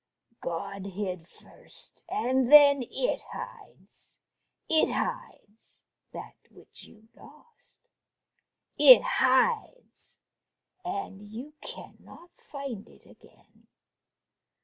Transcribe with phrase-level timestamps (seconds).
[0.39, 4.17] God hid first, and then It hides....
[4.67, 7.87] It hides, that which you lost
[8.79, 10.19] It hides,
[10.83, 13.67] and you can not find It again.